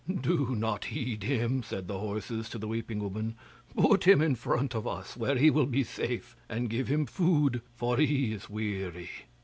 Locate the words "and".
6.49-6.71